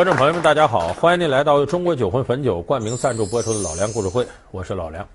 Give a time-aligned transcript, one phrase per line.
[0.00, 5.06] 观众朋友们，大家好，欢迎您来到中国酒魂汾酒冠名赞助播出的《老梁故事会》，我是老梁。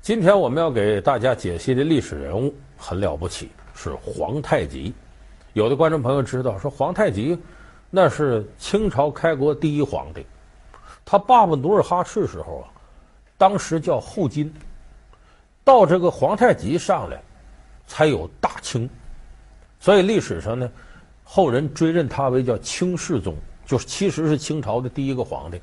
[0.00, 4.94] 今天我们要给大家解析的历史人物很了不起，是皇太极。
[5.54, 7.36] 有的观众朋友知道，说皇太极
[7.90, 10.24] 那是清朝开国第一皇帝，
[11.04, 12.70] 他爸爸努尔哈赤时候啊，
[13.36, 14.54] 当时叫后金，
[15.64, 17.20] 到这个皇太极上来，
[17.88, 18.88] 才有大清，
[19.80, 20.70] 所以历史上呢，
[21.24, 23.34] 后人追认他为叫清世宗。
[23.68, 25.60] 就是其实是清朝的第一个皇帝，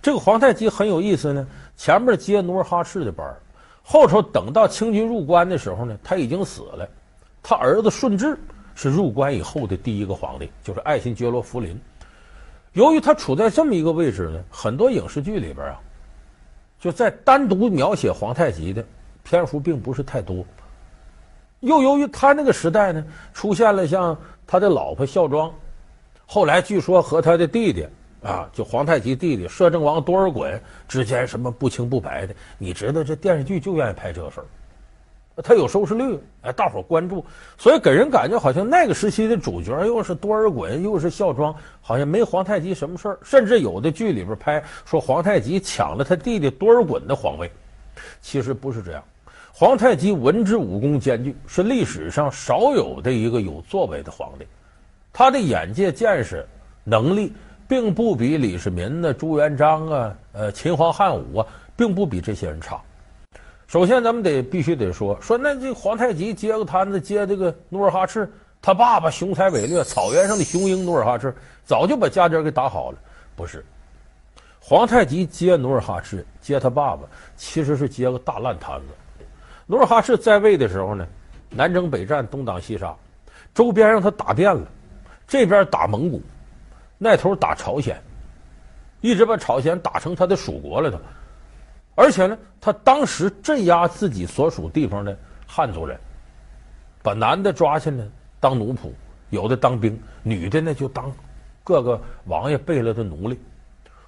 [0.00, 1.46] 这个皇太极很有意思呢。
[1.76, 3.36] 前面接努尔哈赤的班，
[3.82, 6.88] 后头等到清军入关的时候呢，他已经死了。
[7.42, 8.36] 他儿子顺治
[8.74, 11.78] 是入关以后的第一个皇帝，就是爱新觉罗福临。
[12.72, 15.78] 由于他处在这么一个位置呢，很多影视剧里边啊，
[16.80, 18.82] 就在单独描写皇太极的
[19.22, 20.42] 篇幅并不是太多。
[21.60, 23.04] 又由于他那个时代呢，
[23.34, 25.52] 出现了像他的老婆孝庄。
[26.30, 27.86] 后来据说和他的弟弟
[28.22, 34.42] 啊，就皇太极弟弟摄政王多尔衮之间什么不清不白的，你知道这电视剧就愿意拍这个事，
[35.42, 37.24] 他有收视率，哎，大伙关注，
[37.56, 47.50] 所以给人感觉好像那个时期的主角又是多尔衮又是孝庄，好像没皇太极什么事儿，甚至有的剧里边拍说皇太极抢了他弟弟多尔衮的皇位，
[48.20, 49.02] 其实不是这样，
[49.50, 54.44] 皇太极文治武功兼具，是历史上少有的一个有作为的皇帝。
[55.18, 56.46] 他的眼界、见识、
[56.84, 57.32] 能力，
[57.66, 62.80] 并不比李世民呢、朱元璋啊、呃秦皇汉武啊，并不比这些人差。
[63.66, 68.30] 首先，咱们得必须得说说，那这皇太极接个摊子，接这个努尔哈赤，
[68.62, 72.98] 他爸爸雄才伟略，草原上的雄鹰努尔哈赤，早就把家底给打好了。
[73.34, 73.64] 不是，
[74.60, 77.02] 皇太极接努尔哈赤，接他爸爸，
[77.36, 79.24] 其实是接个大烂摊子。
[79.66, 81.04] 努尔哈赤在位的时候呢，
[81.50, 82.94] 南征北战，东挡西杀，
[83.52, 84.64] 周边让他打遍了。
[85.28, 86.22] 这边打蒙古，
[86.96, 88.02] 那头打朝鲜，
[89.02, 90.98] 一直把朝鲜打成他的属国了都。
[91.94, 95.16] 而且呢，他当时镇压自己所属地方的
[95.46, 96.00] 汉族人，
[97.02, 98.04] 把男的抓起来
[98.40, 98.90] 当奴仆，
[99.28, 101.12] 有的当兵，女的呢就当
[101.62, 103.38] 各个王爷贝勒的奴隶。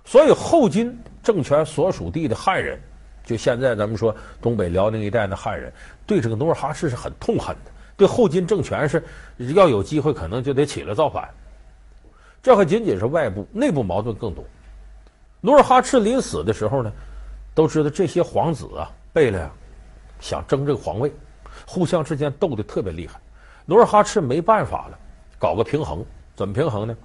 [0.04, 2.80] 所以后金政权所属地的汉人，
[3.24, 5.70] 就现在咱们说东北辽宁一带的汉人，
[6.06, 7.70] 对这个努尔哈赤是很痛恨的。
[8.00, 9.04] 对后金政权是
[9.54, 11.28] 要有机会，可能就得起来造反。
[12.42, 14.42] 这还仅仅是外部，内部矛盾更多。
[15.42, 16.90] 努尔哈赤临死的时候呢，
[17.54, 19.50] 都知道这些皇子啊，贝勒呀，
[20.18, 21.12] 想争这个皇位，
[21.66, 23.20] 互相之间斗得特别厉害。
[23.66, 24.98] 努尔哈赤没办法了，
[25.38, 26.02] 搞个平衡，
[26.34, 26.96] 怎么平衡呢？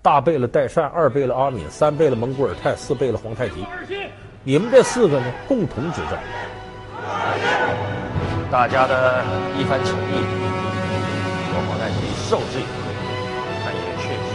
[0.00, 3.66] 大贝勒代善，二贝勒阿敏，三贝勒蒙古尔泰，四贝勒皇太极，
[4.44, 6.16] 你们这四个呢，共同执政。
[8.50, 9.22] 大家的
[9.58, 10.24] 一番情谊，
[11.52, 12.00] 我皇太极
[12.30, 12.80] 受之以愧，
[13.62, 14.28] 但也确实，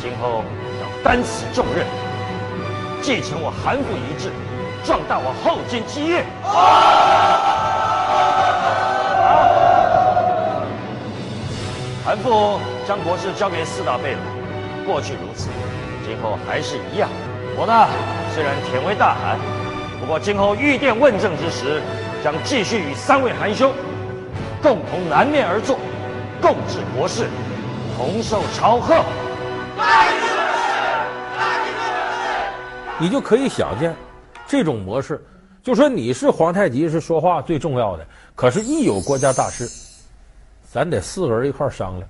[0.00, 0.42] 今后
[0.80, 1.84] 要担此重任，
[3.02, 4.32] 继承我韩父遗志，
[4.82, 6.24] 壮大我后金基业。
[12.02, 14.20] 韩父将国事交给四大贝勒，
[14.86, 15.50] 过去如此，
[16.06, 17.10] 今后还是一样。
[17.58, 17.86] 我呢，
[18.34, 19.38] 虽然忝为大汗，
[20.08, 21.82] 我今后御殿问政之时。
[22.24, 23.72] 将继续与三位韩兄
[24.60, 25.78] 共同南面而坐，
[26.42, 27.28] 共治国事，
[27.96, 28.96] 同受朝贺。
[32.98, 33.94] 你就可以想见，
[34.44, 35.24] 这种模式，
[35.62, 39.68] 就说你是皇太极是说话最重要的，可是，一有国家大事，
[40.64, 42.08] 咱得四个人一块商量，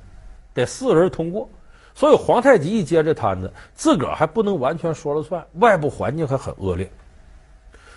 [0.54, 1.46] 得四个人通过。
[1.94, 6.90] 所以皇太极一接这摊子，自个儿还不能完全说了算，外部环境还很恶劣。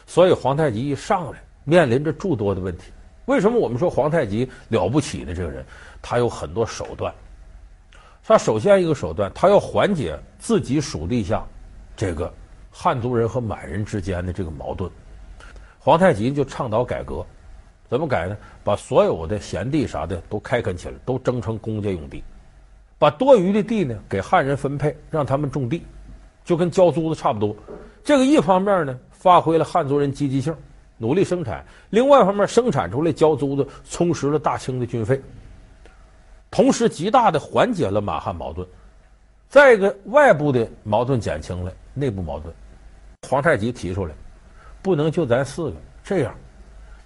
[0.10, 1.40] 所以皇太极一上来。
[1.66, 2.86] 面临着诸多的问题，
[3.26, 5.64] 为什么我们说皇太极了不起的这个人，
[6.02, 7.14] 他有很多手段。
[8.24, 11.46] 他首先一个手段，他要缓解自己属地下
[11.96, 12.34] 这个
[12.72, 14.90] 汉族人和满人之间的这个矛盾。
[15.78, 17.24] 皇太极就倡导改革，
[17.88, 18.36] 怎么改呢？
[18.64, 22.24] 把所有的闲地啥的都开垦起来，都征成公家用地，
[22.98, 25.86] 把多余的地呢给汉人分配，让他们种地，
[26.44, 27.56] 就跟交租子差不多。
[28.04, 30.52] 这个一方面呢，发挥了汉族人积极性。
[31.02, 35.22] 努力生产，另外一方面生产出来交租子，充实了大清的军费，
[36.52, 38.68] 同时极大的缓解了满汉矛盾。
[39.48, 42.54] 再一个，外部的矛盾减轻了，内部矛盾，
[43.30, 44.14] 皇太极提出来，
[44.82, 45.78] 不能就咱四个。
[46.04, 46.36] 这样，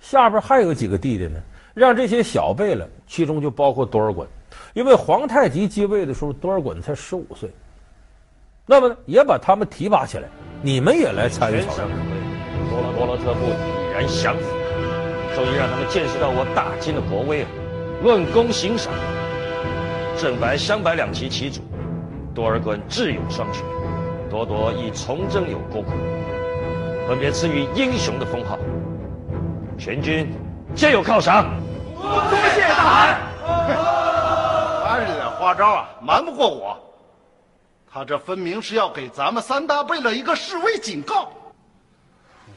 [0.01, 1.39] 下边还有几个弟弟呢，
[1.75, 4.25] 让这些小辈了，其中就包括多尔衮，
[4.73, 7.47] 因为皇太极继位的时候，多尔衮才十五岁，
[8.65, 10.29] 那么呢，也把他们提拔起来，
[10.61, 11.89] 你们也来参与朝政。
[12.69, 13.93] 多罗多罗特部已。
[13.93, 14.43] 然降服，
[15.35, 17.47] 终于让他们见识到我大金的国威啊！
[18.01, 18.91] 论功行赏，
[20.17, 21.61] 正白、镶白两旗旗主，
[22.33, 23.63] 多尔衮智勇双全，
[24.31, 25.85] 多多亦从征有功，
[27.07, 28.57] 分别赐予英雄的封号，
[29.77, 30.27] 全军
[30.73, 31.53] 皆有犒赏。
[32.01, 32.09] 多
[32.55, 33.19] 谢大汗。
[33.45, 36.75] 他这点花招啊，瞒不过我。
[37.93, 41.31] 他这分明是要给咱们三大贝勒一个示威警告。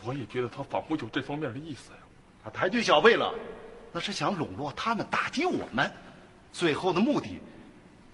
[0.03, 1.99] 我也觉得他仿佛有这方面的意思呀。
[2.43, 3.31] 他抬举小贝勒，
[3.93, 5.93] 那是想笼络他们，打击我们，
[6.53, 7.38] 最后的目的，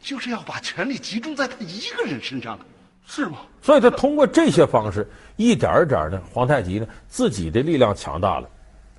[0.01, 2.59] 就是要把权力集中在他一个人身上，
[3.07, 3.39] 是吗？
[3.61, 8.51] 所以他通过这些方式，一点一点的，皇太极呢自己的力量强大了，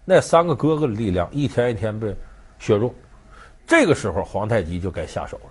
[0.05, 2.15] 那三个哥哥的力量一天一天被
[2.57, 2.95] 削弱，
[3.67, 5.49] 这个时候皇太极就该下手了。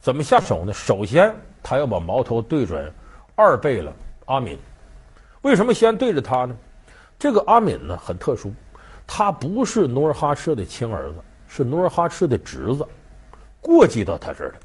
[0.00, 0.72] 怎么下手呢？
[0.72, 2.90] 首先，他要把矛头对准
[3.34, 3.92] 二贝勒
[4.24, 4.58] 阿敏。
[5.42, 6.56] 为什么先对着他呢？
[7.18, 8.50] 这个阿敏呢很特殊，
[9.06, 11.16] 他不是努尔哈赤的亲儿子，
[11.48, 12.86] 是努尔哈赤的侄子，
[13.60, 14.58] 过继到他这儿的。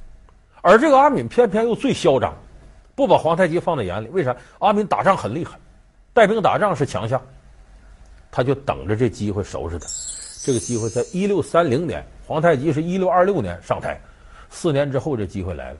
[0.61, 2.33] 而这个阿敏偏偏又最嚣张，
[2.95, 4.07] 不把皇太极放在眼里。
[4.07, 4.33] 为啥？
[4.59, 5.59] 阿敏打仗很厉害，
[6.13, 7.21] 带兵打仗是强项，
[8.31, 9.85] 他就等着这机会收拾他。
[10.43, 13.99] 这个机会在一六三零年，皇太极是一六二六年上台。
[14.55, 15.77] 四年之后，这机会来了，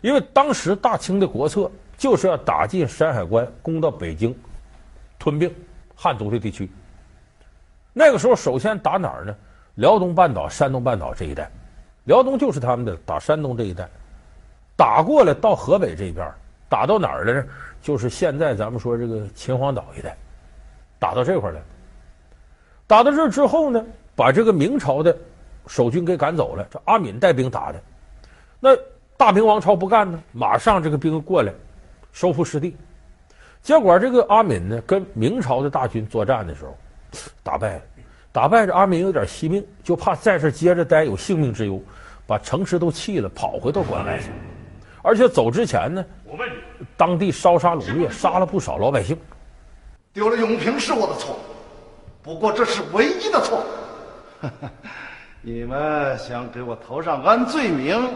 [0.00, 4.32] 因为当时大清的国策就是要打进山海关，攻到北京，
[5.18, 5.52] 吞并
[5.96, 6.70] 汉族的地区。
[7.92, 9.34] 那个时候，首先打哪儿呢？
[9.74, 11.50] 辽东半岛、山东半岛这一带，
[12.04, 13.88] 辽东就是他们的，打山东这一带，
[14.76, 16.30] 打过来到河北这一边，
[16.68, 17.44] 打到哪儿了呢？
[17.82, 20.16] 就是现在咱们说这个秦皇岛一带，
[21.00, 21.60] 打到这块来。
[22.86, 23.84] 打到这之后呢，
[24.14, 25.16] 把这个明朝的
[25.66, 27.82] 守军给赶走了，这阿敏带兵打的。
[28.64, 28.70] 那
[29.16, 31.52] 大明王朝不干呢，马上这个兵过来，
[32.12, 32.76] 收复失地。
[33.60, 36.78] 结果这个阿敏呢，跟明朝的大军作战的时候，
[37.42, 37.82] 打败了。
[38.30, 41.82] 打败这阿敏有点惜命，就怕在这接着待有性命之忧，
[42.24, 44.30] 把城池都弃了，跑回到关外去。
[45.02, 46.54] 而且走之前呢，我问你，
[46.96, 49.18] 当地烧杀掳掠，杀了不少老百姓。
[50.12, 51.36] 丢了永平是我的错，
[52.22, 53.64] 不过这是唯一的错。
[55.42, 58.08] 你们想给我头上安罪名？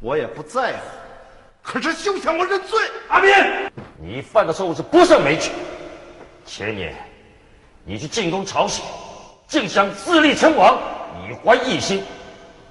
[0.00, 0.78] 我也不在乎，
[1.60, 2.78] 可是休想我认罪！
[3.08, 3.32] 阿斌，
[4.00, 5.50] 你犯的错误是不胜枚举。
[6.46, 6.94] 前年，
[7.84, 8.84] 你去进攻朝鲜，
[9.48, 10.78] 竟想自立称王，
[11.28, 12.04] 以还异心。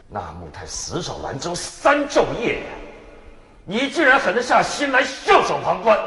[0.09, 2.63] 那木泰死守兰州三昼夜，
[3.65, 5.99] 你竟然狠得下心来袖手旁观，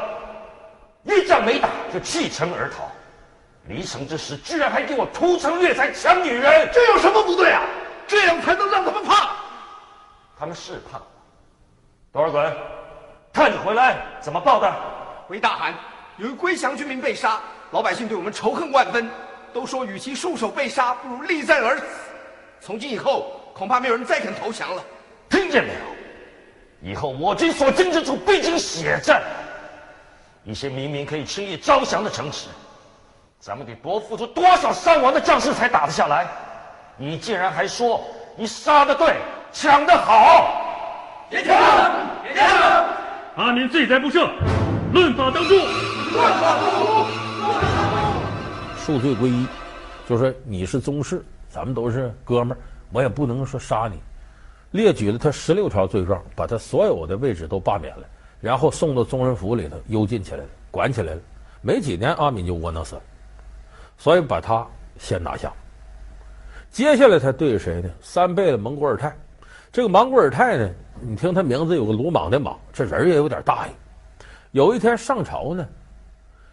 [1.03, 2.89] 一仗没打就弃城而逃，
[3.67, 7.61] 离城之时居然还给我屠城掠财抢女人，这有什么不对啊？
[8.07, 9.35] 这样才能让他们怕。
[10.41, 10.99] 他们是怕。
[12.11, 12.51] 多尔衮，
[13.31, 14.73] 看你回来怎么报的？
[15.27, 15.75] 回大汗，
[16.17, 17.39] 由于归降军民被杀，
[17.69, 19.07] 老百姓对我们仇恨万分，
[19.53, 21.83] 都说与其束手被杀，不如力战而死。
[22.59, 24.83] 从今以后，恐怕没有人再肯投降了。
[25.29, 26.89] 听见没有？
[26.89, 29.21] 以后我军所经之处，必经血战。
[30.43, 32.47] 一些明明可以轻易招降的城池，
[33.39, 36.25] 咱们得多付出多少伤亡的将士才打得下来？
[36.97, 38.03] 你竟然还说
[38.35, 39.17] 你杀的对，
[39.53, 40.61] 抢得好？
[41.29, 41.55] 别抢！
[42.23, 42.47] 别抢！
[43.35, 44.29] 阿敏罪在不赦，
[44.93, 45.55] 论法当诛！
[45.55, 47.05] 论法当诛！
[48.77, 49.45] 数罪归一，
[50.07, 52.59] 就说你是宗室，咱们都是哥们儿，
[52.91, 54.01] 我也不能说杀你。
[54.71, 58.03] 列举了他十六条罪状，把他所有的位置都罢免了，
[58.39, 61.19] 然后送到宗人府里头幽禁起来了，管起来了。
[61.61, 63.01] 没几年，阿敏就窝囊死了。
[63.97, 64.65] 所以把他
[64.97, 65.51] 先拿下。
[66.71, 67.89] 接下来他对谁呢？
[68.01, 69.13] 三贝勒蒙古尔泰。
[69.71, 70.69] 这个莽古尔泰呢？
[70.99, 73.71] 你听他名字有个鲁莽的莽，这人也有点大意。
[74.51, 75.65] 有一天上朝呢，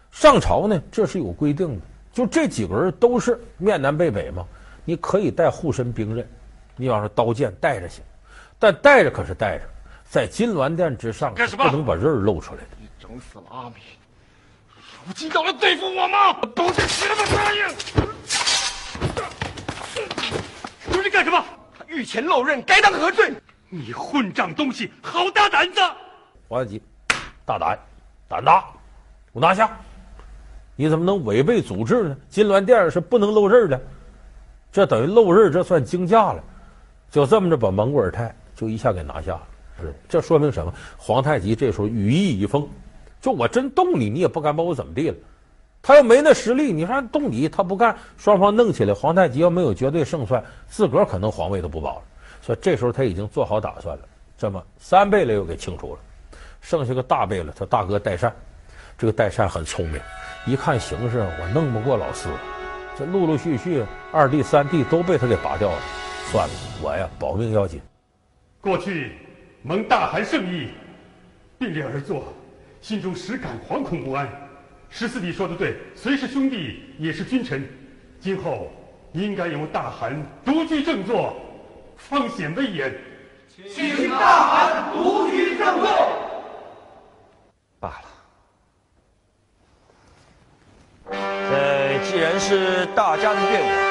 [0.09, 1.81] 上朝呢，这是有规定的，
[2.13, 4.45] 就这几个人都是面南背北嘛，
[4.85, 6.25] 你可以带护身兵刃，
[6.77, 8.01] 你比方说刀剑带着行，
[8.57, 9.65] 但带着可是带着，
[10.09, 12.67] 在金銮殿之上不能把刃露出来的。
[12.79, 13.75] 你整死了阿米，
[15.05, 16.39] 如今要来对付我吗？
[16.55, 17.67] 都是什么答应？
[20.93, 21.43] 说你干什么？
[21.77, 23.29] 他御前漏刃，该当何罪？
[23.67, 25.81] 你混账东西，好大胆子！
[26.47, 26.81] 皇太极，
[27.43, 27.77] 大胆，
[28.25, 28.61] 胆大，
[29.33, 29.77] 给我拿下！
[30.77, 32.17] 你怎么能违背祖制呢？
[32.29, 33.81] 金銮殿是不能露刃的，
[34.71, 36.41] 这等于露刃，这算惊驾了。
[37.11, 39.47] 就这么着，把蒙古尔泰就一下给拿下了。
[39.81, 40.73] 是，这说明什么？
[40.97, 42.65] 皇太极这时候羽翼已丰，
[43.19, 45.17] 就我真动你，你也不敢把我怎么地了。
[45.81, 52.01] 他要没那实力，你说动你，他不干，双方弄起来，皇太极要没有绝对胜算，自个儿可能皇位都不保了。
[52.41, 54.03] 所以这时候他已经做好打算了，
[54.37, 55.99] 这么三贝勒又给清除了，
[56.61, 58.33] 剩下个大贝勒，他大哥代善，
[58.97, 60.01] 这个代善很聪明，
[60.45, 62.29] 一看形势我弄不过老四，
[62.97, 65.77] 这陆陆续续二弟三弟都被他给拔掉了，
[66.31, 67.81] 算了，我呀保命要紧。
[68.61, 69.13] 过去
[69.63, 70.69] 蒙大汗圣意，
[71.57, 72.25] 并列而坐，
[72.81, 74.29] 心中实感惶恐不安。
[74.89, 77.67] 十四弟说的对，虽是兄弟，也是君臣，
[78.19, 78.71] 今后
[79.13, 81.35] 应该由大汗独居正坐，
[81.95, 82.93] 方显威严。
[83.73, 85.87] 请大汗独居正坐。
[87.79, 88.05] 罢了。
[91.11, 93.88] 这既然是大家的愿望。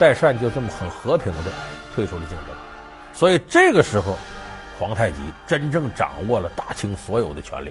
[0.00, 1.52] 代善就这么很和平的
[1.94, 2.46] 退出了竞争，
[3.12, 4.16] 所以这个时候，
[4.78, 7.70] 皇太极真正掌握了大清所有的权力，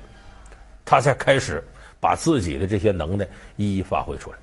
[0.85, 1.63] 他才开始
[1.99, 4.37] 把自己的这些能耐一一发挥出来。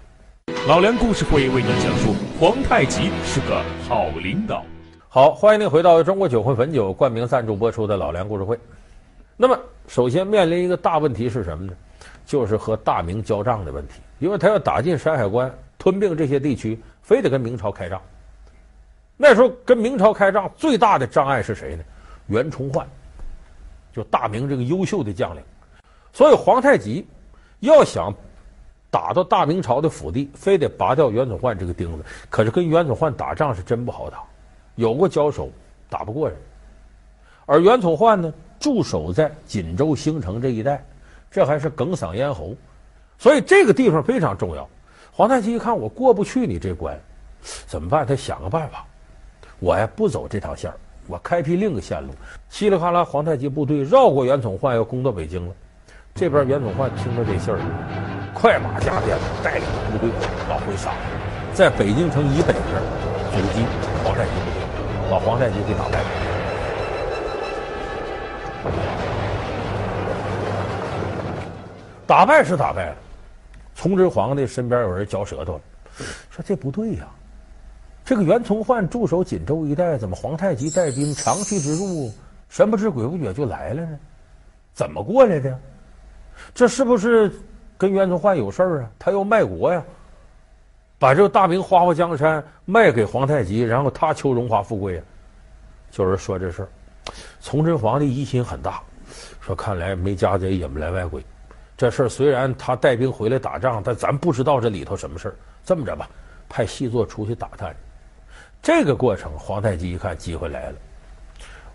[0.67, 4.65] 老梁故事会为您讲述皇太极是个好领导。
[5.09, 8.59] 好，欢迎您回到中国酒魂汾酒冠名赞助播出的老梁故事会。
[9.37, 11.73] 那么，首先面临一个大问题是什么呢？
[12.27, 16.79] 就是和大明交战的问题，因为他要打进山海关，吞并这些地区。
[17.03, 18.01] 非得跟明朝开战。
[19.17, 21.85] 那时候跟明朝开战最大的障碍是谁呢？
[22.27, 22.85] 袁崇焕，
[23.93, 25.41] 就大明这个优秀的将领。
[26.13, 27.07] 所以皇太极
[27.61, 28.13] 要想
[28.91, 32.05] 打到大明朝的腹地，非得拔掉袁崇焕这个钉子。
[32.29, 34.25] 可是跟袁崇焕打仗是真不好打，
[34.75, 35.49] 有过交手，
[35.89, 36.37] 打不过人。
[37.45, 40.85] 而袁崇焕呢，驻守在锦州兴城这一带，
[41.31, 42.53] 这还是哽嗓咽喉，
[43.17, 44.69] 所以这个地方非常重要。
[45.17, 46.95] 皇太极一看我过不去你这关，
[47.67, 48.07] 怎么办？
[48.07, 48.85] 他想个办法，
[49.61, 52.11] 我呀不走这条线儿，我开辟另一个线路。
[52.51, 55.55] 稀里哗啦，皇太极部队绕过袁崇焕，要攻到北京了。
[56.15, 57.59] 这边袁崇焕听着这信儿，
[58.35, 60.11] 快马加鞭带领部队
[60.51, 60.93] 往回杀，
[61.55, 62.83] 在北京城以北这儿
[63.33, 63.65] 阻击
[64.05, 64.61] 皇太极部队，
[65.11, 66.05] 把皇太极给打败。
[72.07, 72.97] 打败是打败了。
[73.77, 75.61] 崇祯皇帝身边有人嚼舌头了，
[76.31, 77.07] 说这不对呀、
[78.05, 82.11] 这个袁崇焕驻守锦州一带，怎么皇太极带兵长驱直入，
[82.49, 83.99] 神不知鬼不觉就来了呢？
[84.73, 85.57] 怎么过来的？
[86.55, 87.31] 这是不是
[87.77, 88.91] 跟袁崇焕有事儿啊？
[88.99, 89.85] 他要卖国呀，
[90.99, 95.03] 把这个大明花花江山卖给皇太极，然后他求荣华富贵呀？
[95.91, 96.69] 就是说这事儿。
[97.41, 98.83] 崇祯皇帝疑心很大，
[99.41, 101.23] 说看来没家贼引不来外鬼。
[101.77, 105.37] 这事儿虽然他带兵回来打仗，但咱不知道这里头什么事儿。
[105.65, 106.09] 这么着吧，
[106.49, 107.77] 派细作出去打探。
[108.63, 110.77] 这个过程，皇太极一看机会来了，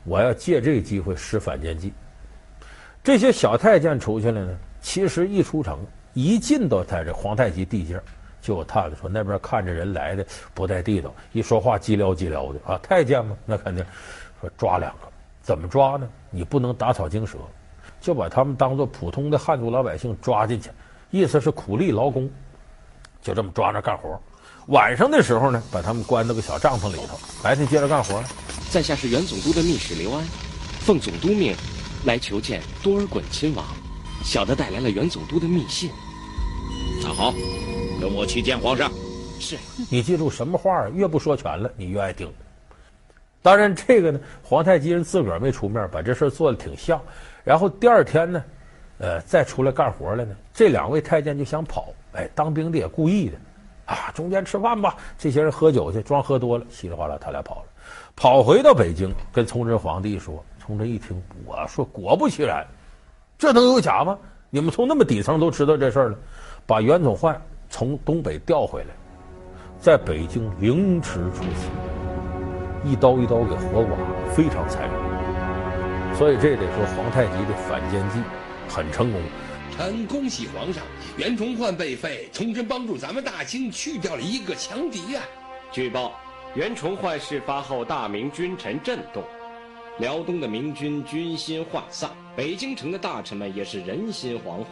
[0.03, 1.93] 我要借这个机会施反间计。
[3.03, 5.79] 这些小太监出去了呢，其实一出城，
[6.13, 8.01] 一进到他这皇太极地界，
[8.41, 13.85] 就有探子说那边看着人来的不带地道，一说话叽撩叽撩的啊，太监嘛，那肯定
[14.39, 15.07] 说抓两个，
[15.41, 16.09] 怎么抓呢？
[16.31, 17.37] 你不能打草惊蛇。
[18.01, 20.71] 就把他们当做普通的汉族老百姓抓进去，
[21.11, 22.29] 意思是苦力劳工，
[23.21, 24.19] 就这么抓着干活。
[24.67, 28.21] 晚上的时候呢，把他们关到个小帐篷里头，白天接着干活。
[28.69, 30.25] 在下是原总督的密使刘安，
[30.79, 31.55] 奉总督命
[32.05, 33.65] 来求见多尔衮亲王，
[34.23, 35.91] 小的带来了原总督的密信。
[37.03, 37.33] 那好，
[37.99, 38.91] 跟我去见皇上。
[39.39, 39.57] 是。
[39.89, 42.31] 你记住什么话越不说全了，你越爱听。
[43.43, 47.01] 当然，这个呢，皇太极人自个儿没出面，把这事做的挺像。
[47.43, 48.43] 然后第二天呢，
[48.99, 50.35] 呃，再出来干活了呢。
[50.53, 53.37] 这两位太监就想跑，哎，当兵的也故意的，
[53.85, 54.95] 啊，中间吃饭吧。
[55.17, 57.65] 这些人喝酒去，装喝多了，稀里哗啦，他俩跑了，
[58.15, 60.43] 跑回到北京，跟崇祯皇帝说。
[60.59, 62.65] 崇祯一听，我说果不其然，
[63.37, 64.17] 这能有假吗？
[64.51, 66.17] 你们从那么底层都知道这事儿了，
[66.67, 68.89] 把袁崇焕从东北调回来，
[69.79, 71.67] 在北京凌迟处死，
[72.83, 73.97] 一刀一刀给活剐，
[74.35, 75.00] 非常残忍。
[76.21, 78.19] 所以这得说皇太极的反间计
[78.69, 79.19] 很成功。
[79.75, 80.83] 臣恭喜皇上，
[81.17, 85.25] 袁崇焕被废，崇祯帮助咱们大清去掉了一个强敌呀、啊。
[85.71, 86.13] 据报，
[86.53, 89.23] 袁崇焕事发后，大明君臣震动，
[89.97, 94.65] 辽东的明军军心涣散，北京城的大臣们也是人心惶惶。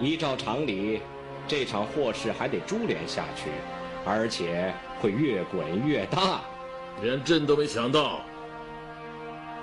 [0.00, 1.02] 依照常理，
[1.46, 3.50] 这场祸事还得株连下去，
[4.06, 6.40] 而且会越滚越大。
[7.02, 8.22] 连朕都没想到。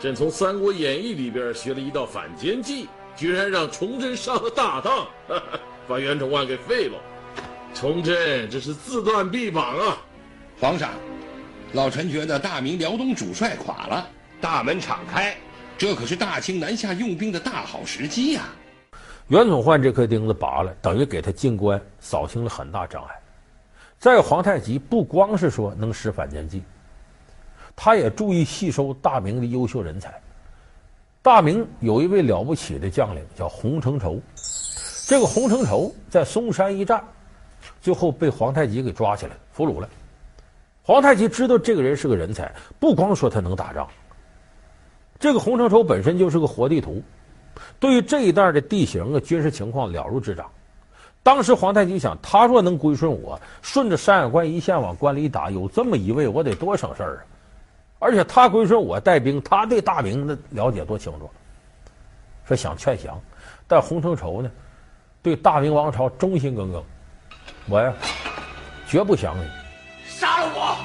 [0.03, 5.07] 朕从《三国演义》里边学了一道反间计，居然让崇祯上了大当，
[5.87, 6.99] 把袁崇焕给废了。
[7.73, 9.97] 崇祯这是自断臂膀啊！
[10.59, 10.89] 皇上，
[11.71, 14.05] 老臣觉得大明辽东主帅垮了，
[14.41, 15.37] 大门敞开，
[15.77, 18.99] 这可是大清南下用兵的大好时机呀、啊！
[19.29, 23.15] 袁崇焕这颗钉子拔了，等于给他进关扫清了很大障碍。
[23.99, 26.61] 再有皇太极不光是说能使反间计。
[27.75, 30.13] 他也注意吸收大明的优秀人才。
[31.21, 34.19] 大明有一位了不起的将领叫洪承畴，
[35.07, 37.01] 这个洪承畴在松山一战，
[37.81, 39.87] 最后被皇太极给抓起来俘虏了。
[40.81, 43.87] 皇太极知道这个人是个人才，不光说他能打仗，
[45.17, 47.01] 这个洪承畴本身就是个活地图，
[47.79, 50.45] 对于这一带的地形啊、军事情况了如指掌。
[51.23, 57.23] 当时皇太极想，他若能归顺我，顺着山海关一线往关里打，有这么一位，我得多省事儿啊！
[58.03, 61.31] 而且他归顺我带兵，他对大明的了解多清楚，
[62.45, 63.17] 说想劝降，
[63.65, 64.51] 但洪承畴呢，
[65.21, 66.83] 对大明王朝忠心耿耿，
[67.69, 67.93] 我呀，
[68.85, 69.47] 绝不降你，
[70.05, 70.75] 杀了我！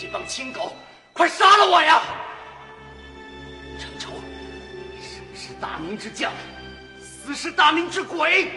[0.00, 0.72] 这帮亲狗，
[1.12, 2.00] 快杀了我呀！
[3.78, 4.12] 承畴，
[4.98, 6.32] 生是大明之将，
[6.98, 8.50] 死是大明之鬼。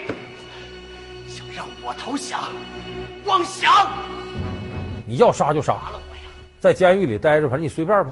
[1.27, 2.44] 想让我投降，
[3.25, 3.92] 妄想！
[5.06, 5.75] 你要杀就杀，
[6.65, 8.12] 在监狱里待着，反正你随便吧。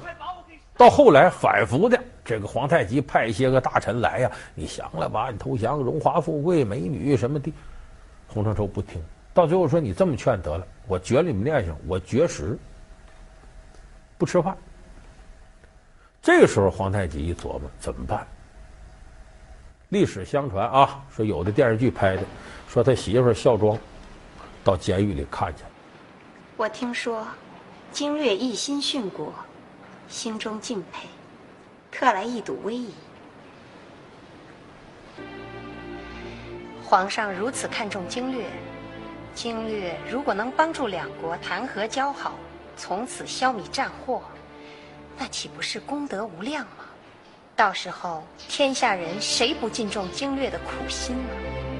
[0.76, 7.52] 到后来反复的，这个皇太极派一些个大臣来呀，你降了吧，你投降，荣华富贵、美女什么的。
[8.28, 12.56] 洪承畴不听，到最后说：“你这么劝得了，我绝了你们念想，我绝食，
[14.16, 14.56] 不吃饭。”
[16.22, 18.24] 这个时候，皇太极一琢磨怎么办？
[19.88, 22.22] 历史相传啊，说有的电视剧拍的。
[22.68, 23.76] 说他媳妇孝庄
[24.62, 25.70] 到监狱里看见了。
[26.56, 27.26] 我听说
[27.94, 29.32] 经略一心殉国，
[30.08, 31.06] 心中敬佩，
[31.92, 32.92] 特来一睹威仪。
[36.84, 38.46] 皇上如此看重经略，
[39.32, 42.32] 经略如果能帮助两国谈和交好，
[42.76, 44.20] 从此消弭战祸，
[45.16, 46.86] 那岂不是功德无量吗？
[47.54, 51.73] 到时候天下人谁不敬重经略的苦心呢？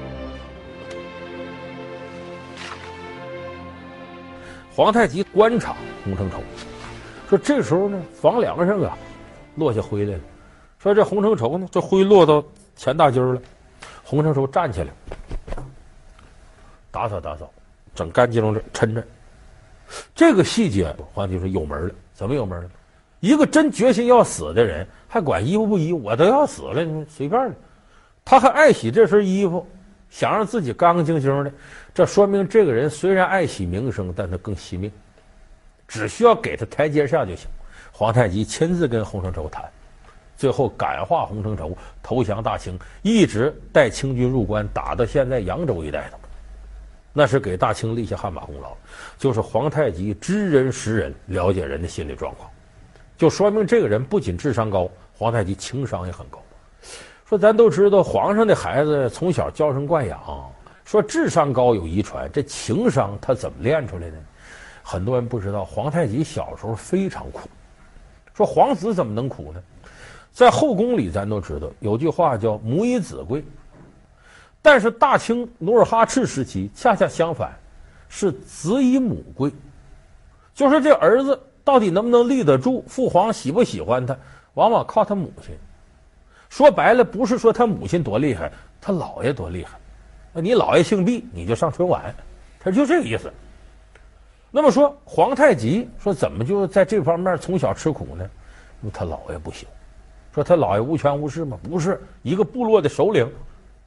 [4.75, 6.43] 皇太极观察洪承畴，
[7.29, 8.97] 说：“这时候呢，房梁上啊，
[9.55, 10.19] 落下灰来了。
[10.79, 12.43] 说这洪承畴呢，这灰落到
[12.75, 13.41] 前大襟了。
[14.03, 14.89] 洪承畴站起来，
[16.91, 17.49] 打扫打扫，
[17.95, 19.01] 整干净了，抻抻。
[20.13, 21.93] 这个细节，皇帝说有门了。
[22.13, 22.69] 怎么有门了？
[23.21, 25.93] 一个真决心要死的人，还管衣服不衣？
[25.93, 27.55] 我都要死了，你随便了。
[28.25, 29.65] 他还爱洗这身衣服。”
[30.15, 31.51] 想让自己干干净净的，
[31.93, 34.89] 这说明这个人虽然爱惜名声，但他更惜命，
[35.89, 37.49] 只需要给他台阶下就行。
[37.91, 39.61] 皇太极亲自跟洪承畴谈，
[40.37, 46.19] 最后感化洪承畴投降大清，一直带清军入关，打到现在扬州一带的，
[47.11, 48.71] 那是给大清立下汗马功劳。
[49.17, 52.49] 就是皇太极知人识人，了解人的心理状况，
[53.17, 56.41] 就说明这个人不仅智商高，皇太极情商也很高。
[57.27, 60.21] 说咱都知道，皇上的孩子从小娇生惯养，
[60.83, 64.17] 说智商高有遗传，这情商他怎么练出来的？
[64.83, 67.49] 很多人不知道，皇太极小时候非常苦。
[68.35, 69.59] 说皇子怎么能苦呢？
[70.31, 73.43] 在后宫里，咱都知道有句话叫“母以子贵”，
[74.61, 77.57] 但是大清努尔哈赤时期恰恰相反，
[78.07, 79.51] 是子以母贵。
[80.53, 84.15] 就说这儿子到底能不能立得住，父皇喜不喜欢他，
[84.53, 85.55] 往往靠他母亲。
[86.49, 89.77] 说白了，不是说他母亲多厉害，他姥爷多厉害。
[90.31, 92.13] 那你姥爷姓毕，你就上春晚，
[92.59, 93.31] 他就这个意思。
[94.51, 98.29] 那么说皇太极说怎么就在这方面从小吃苦呢？
[98.93, 99.67] 他姥爷不行。
[100.33, 101.57] 说他姥爷无权无势吗？
[101.63, 103.29] 不是，一个部落的首领，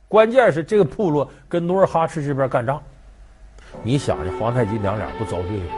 [0.08, 2.82] 关键是这个部落跟努尔哈赤这边干仗。
[3.82, 5.74] 你想想，皇太极娘俩不遭罪吗？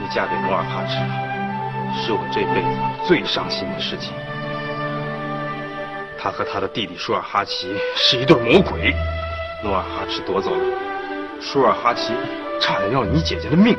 [0.00, 4.12] 你嫁给努尔哈赤，是我这辈子最伤心的事情。
[6.22, 8.94] 他和他的弟弟舒尔哈齐是一对魔鬼，
[9.64, 10.62] 努尔哈赤夺走了
[11.40, 12.12] 舒尔哈齐，
[12.60, 13.74] 差点要你姐姐的命。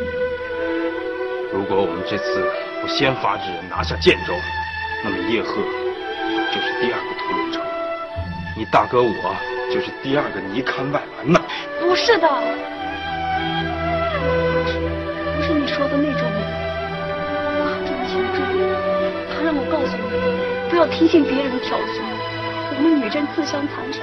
[1.53, 2.43] 如果我们这次
[2.81, 4.33] 不先发制人拿下建州，
[5.03, 7.61] 那么叶赫就是第二个屠龙城，
[8.57, 9.35] 你大哥我
[9.71, 11.39] 就是第二个尼堪外兰呐。
[11.79, 12.27] 不是的，
[15.37, 16.41] 不是你说的那种人。
[17.59, 18.59] 我很重情重义，
[19.29, 22.10] 他让我告诉你，不要听信别人的挑唆。
[22.81, 23.99] 我们女真自相残杀，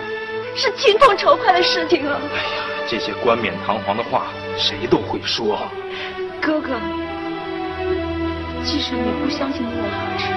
[0.54, 2.20] 是情同仇快的事情啊！
[2.30, 5.68] 哎呀，这些冠冕堂皇的话，谁都会说。
[6.40, 6.78] 哥哥，
[8.62, 10.30] 即使你不相信努尔哈赤，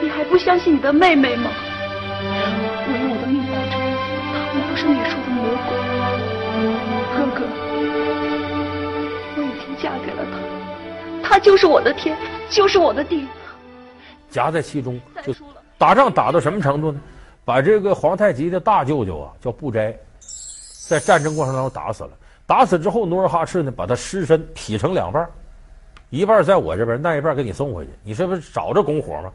[0.00, 1.50] 你还不相信你的妹妹吗？
[2.88, 3.78] 我用我的命保证，
[4.32, 5.76] 他们不是你说的魔鬼。
[7.12, 7.44] 哥哥，
[9.36, 10.24] 我已经嫁给了
[11.22, 12.16] 他，他就是我的天，
[12.48, 13.26] 就是我的地。
[14.30, 15.34] 夹在其中就。
[15.82, 17.00] 打仗打到什么程度呢？
[17.44, 19.92] 把这个皇太极的大舅舅啊，叫布斋，
[20.86, 22.10] 在战争过程当中打死了。
[22.46, 25.28] 打死之后，努尔哈赤呢，把他尸身劈成两半，
[26.10, 27.90] 一半在我这边，那一半给你送回去。
[28.04, 29.32] 你这不是找着拱火吗？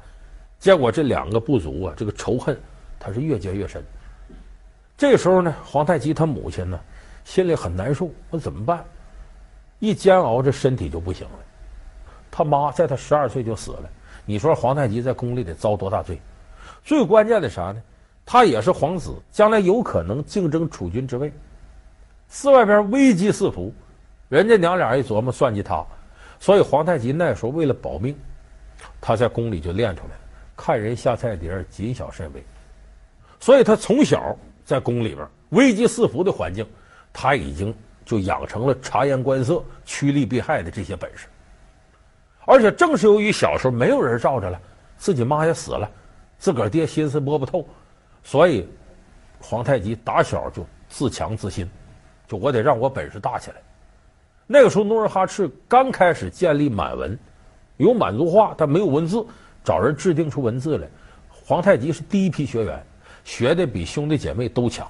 [0.58, 2.58] 结果这两个部族啊，这个仇恨，
[2.98, 3.84] 他是越结越深。
[4.98, 6.80] 这时候呢，皇太极他母亲呢，
[7.26, 8.86] 心里很难受，那怎么办？
[9.80, 11.40] 一煎熬，这身体就不行了。
[12.32, 13.90] 他妈在他十二岁就死了，
[14.24, 16.18] 你说皇太极在宫里得遭多大罪？
[16.88, 17.84] 最关键的啥呢？
[18.26, 21.30] 他也是皇子，将来有可能竞争储君之位。
[22.30, 23.74] 寺外边危机四伏，
[24.30, 25.86] 人家娘俩一琢磨，算计他，
[26.40, 28.18] 所以皇太极那时候为了保命，
[29.02, 30.20] 他在宫里就练出来了，
[30.56, 32.42] 看人下菜碟，谨小慎微。
[33.38, 36.66] 所以他从小在宫里边危机四伏的环境，
[37.12, 41.28] 他已经就养成了察言观色、趋利避害的这些本事。
[42.46, 44.58] 而且正是由于小时候没有人罩着了，
[44.98, 45.92] 自己妈也死了，
[46.38, 47.68] 自个儿爹心思摸不透，
[48.24, 48.68] 所以
[49.40, 51.70] 皇太极打小就自强自信，
[52.28, 53.58] 就我得让我本事大起来。
[54.46, 57.18] 那个时候努尔哈赤刚开始建立满文，
[57.78, 59.26] 有满族话，但没有文字，
[59.64, 60.88] 找人制定出文字来。
[61.30, 62.84] 皇太极是第一批学员。
[63.26, 64.90] 学的比兄弟姐妹都强，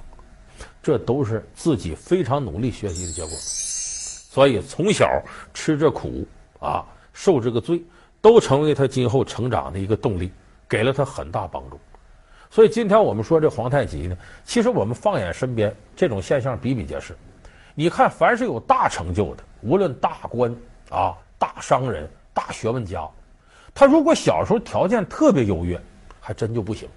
[0.83, 3.31] 这都是自己非常努力学习的结果。
[3.31, 5.09] 所以从小
[5.55, 6.23] 吃这苦
[6.59, 7.81] 啊，受这个罪，
[8.21, 10.31] 都成为他今后成长的一个动力，
[10.67, 11.79] 给了他很大帮助。
[12.49, 17.15] 所以今天我们说这皇太极呢，其实我们放眼身边，这种现象比比皆是。
[17.75, 20.55] 你看，凡是有大成就的，无论大官
[20.89, 23.07] 啊、大商人、大学问家，
[23.75, 25.79] 他如果小时候条件特别优越，
[26.19, 26.87] 还真就不行。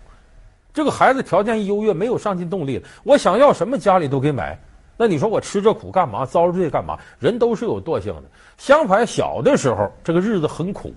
[0.72, 4.58] 这个孩子条件一优越，没有上进动力，我想要什么家里都给买。
[5.00, 6.26] 那你说我吃这苦干嘛？
[6.26, 6.98] 遭这罪干嘛？
[7.18, 8.24] 人都是有惰性的。
[8.58, 10.92] 相反，小的时候这个日子很苦，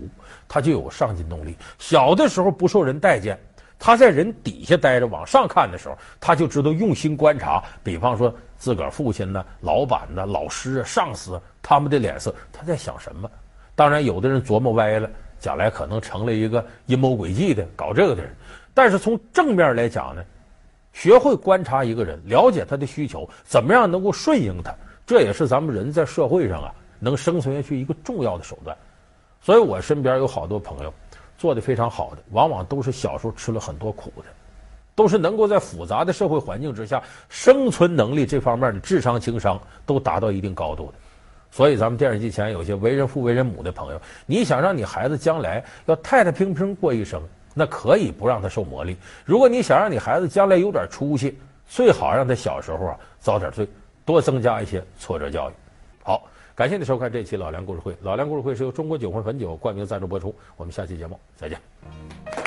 [0.46, 1.56] 他就有上进动力。
[1.80, 3.40] 小的时候不受人待见，
[3.80, 7.64] 他在人底下待着，往上看的时候，他就知道用心观察。
[7.82, 13.32] 比方说自个儿父亲呢、老板呢、老师啊、上司他们的脸色，他在想什么？
[13.74, 18.36] 当然，有的人琢磨歪了，将来可能成了一个阴谋诡计的搞这个的人。
[18.74, 20.22] 但是从正面来讲呢，
[20.94, 24.74] 学会观察一个人，了解他的需求，怎么样能够顺应他，
[25.06, 28.78] 这也是咱们人在社会上啊能生存下去一个重要的手段。
[29.42, 30.94] 所以我身边有好多朋友
[31.38, 34.26] 做的非常好的，往往都是小时候吃了很多苦的，
[34.96, 40.94] 都是能够在复杂的社会环境之下生存能力这方面的智商情商都达到一定高度的。
[41.52, 47.22] 所以咱们电视机前有些为人父为人母的朋友，你想让你孩子将来要太太平平过一生。
[47.54, 48.96] 那可以不让他受磨砺。
[49.26, 51.38] 如果你想让你孩子将来有点出息，
[51.68, 53.68] 最好让他小时候啊遭点罪，
[54.06, 55.54] 多增加一些挫折教育。
[56.04, 56.24] 好，
[56.56, 57.96] 感谢你收看这期老梁故事会。
[58.02, 60.34] 老梁故事会是由中国酒魂汾酒冠名赞助播出。
[60.58, 62.43] 我们下期节目再见。